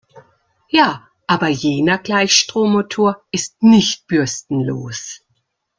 [0.67, 5.21] Ja, aber jener Gleichstrommotor ist nicht bürstenlos.